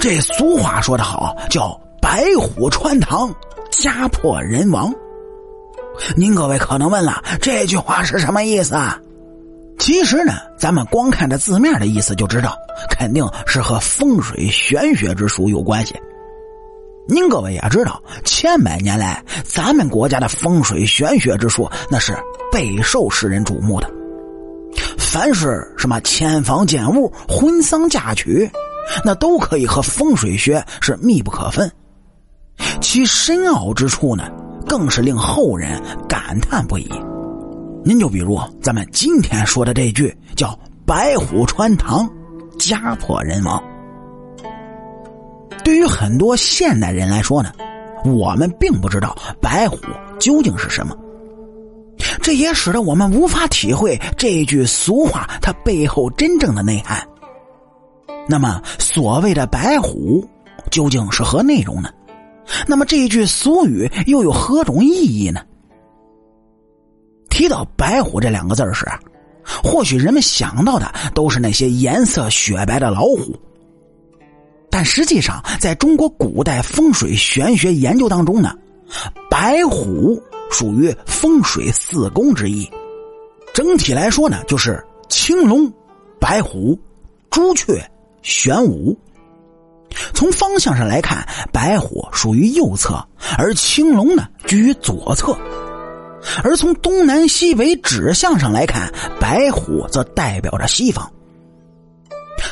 [0.00, 3.34] 这俗话说得好，叫“白虎穿堂，
[3.70, 4.92] 家破人亡”。
[6.16, 9.00] 您各位可能问了，这句话是什么意思啊？
[9.78, 12.56] 其实呢，咱们光看这字面的意思就知道，
[12.90, 15.94] 肯定是和风水玄学之术有关系。
[17.08, 22.16] 您各位也知道，千百年来，咱们国家的风水玄学之术那是
[22.52, 23.90] 备受世人瞩目的。
[24.98, 28.48] 凡是什么迁房建屋、婚丧嫁娶，
[29.04, 31.70] 那都可以和风水学是密不可分。
[32.80, 34.28] 其深奥之处呢，
[34.66, 36.90] 更是令后人感叹不已。
[37.84, 42.08] 您就比如咱们今天说的这句，叫“白虎穿堂，
[42.58, 43.62] 家破人亡”。
[45.64, 47.52] 对于很多现代人来说呢，
[48.04, 49.78] 我们并不知道白虎
[50.18, 50.96] 究竟是什么，
[52.20, 57.06] 这也使得我们无法体会这句俗话它背后真正的内涵。
[58.28, 60.22] 那么，所谓的白虎
[60.70, 61.90] 究竟是何内容呢？
[62.66, 65.40] 那么这一句俗语又有何种意义呢？
[67.30, 68.86] 提到白虎这两个字时，
[69.64, 73.34] 或许人们想到的都是那些颜色雪白的老虎，
[74.70, 78.54] 但实际上，在中国古代风水玄学研究当中呢，
[79.30, 82.68] 白虎属于风水四宫之一。
[83.54, 85.72] 整体来说呢，就是青龙、
[86.20, 86.78] 白虎、
[87.30, 87.82] 朱雀、
[88.22, 88.98] 玄武。
[90.12, 93.02] 从方向上来看，白虎属于右侧，
[93.36, 95.36] 而青龙呢居于左侧。
[96.42, 101.10] 而从东南西北指向上来看，白虎则代表着西方。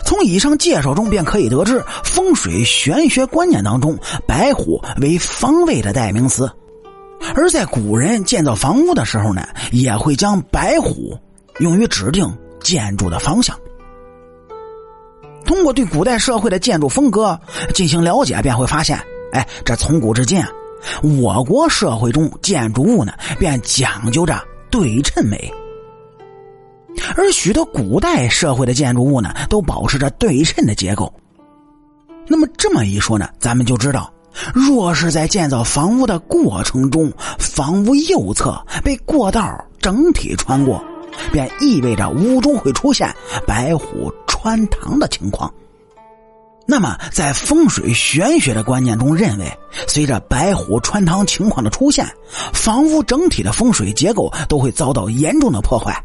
[0.04, 6.50] 从以上介绍中便可以得知，风水玄学观念当中，白虎为方位的代名词。
[7.34, 11.18] 而在古人建造房屋的时候呢，也会将白虎
[11.58, 12.26] 用于指定
[12.60, 13.56] 建筑的方向。
[15.46, 17.38] 通过对古代社会的建筑风格
[17.72, 18.98] 进行了解，便会发现，
[19.32, 20.42] 哎，这从古至今。
[21.20, 24.40] 我国社会中建筑物呢，便讲究着
[24.70, 25.52] 对称美，
[27.16, 31.12] 而许多古代社会的建筑物呢，都保持着对称的结构。
[32.28, 34.12] 那么这么一说呢，咱们就知道，
[34.52, 40.84] 若是在建造房屋的过程中，房屋右侧被过道整体穿过，
[41.32, 43.14] 便意味着屋中会出现
[43.46, 45.52] 白虎穿堂的情况。
[46.68, 49.48] 那么，在风水玄学的观念中，认为
[49.86, 52.04] 随着白虎穿堂情况的出现，
[52.52, 56.04] 房屋整体的风水结构都会遭到严重的破坏。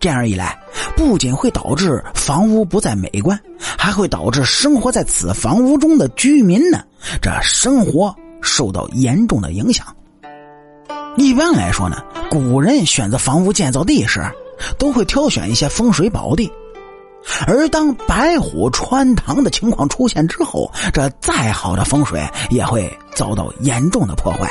[0.00, 0.58] 这样一来，
[0.96, 6.82] 不仅会导致房屋不再美观，还会导致生活在此房屋中的居民呢，
[7.22, 9.86] 这生活受到严重的影响。
[11.16, 14.20] 一般来说呢，古人选择房屋建造地时，
[14.78, 16.50] 都会挑选一些风水宝地。
[17.46, 24.50] 而当白虎穿堂的情况出现之后，这再好的风水也会遭到严重的破坏。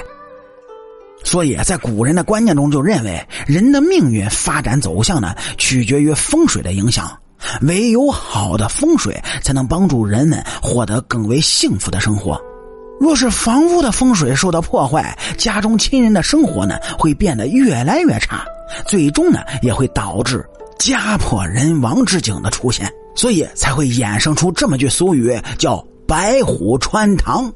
[1.24, 7.18] 所以在古人的观念中，就认为人的命运发展走向呢，取决于风水的影响。
[7.62, 12.40] 唯有好的风水，才能帮助人们获得更为幸福的生活。
[13.00, 18.44] 若是房屋的风水受到破坏，家中亲人的生活呢，会变得越来越差，
[18.86, 20.46] 最终呢，也会导致。
[20.78, 27.52] 家破人亡之景的出现，所以才会衍生出这么句俗语，叫“白虎穿堂，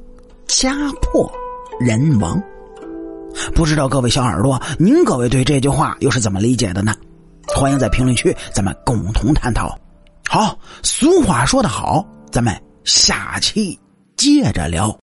[0.48, 1.32] 家破
[1.80, 2.42] 人亡”。
[3.56, 6.94] 不知道各位小耳朵，您各位对这句话又是怎么理解的呢？
[7.48, 9.78] 欢迎在评论区咱们共同探讨。
[10.28, 12.54] 好，俗话说得好，咱们
[12.84, 13.80] 下期
[14.18, 14.92] 接着聊。